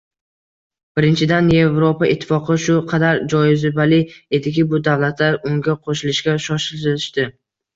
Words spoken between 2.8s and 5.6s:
qadar jozibali ediki, bu davlatlar